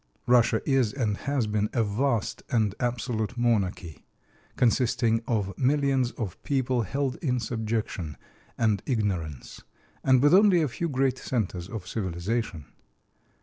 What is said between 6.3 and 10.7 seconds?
people held in subjection and ignorance, and with only a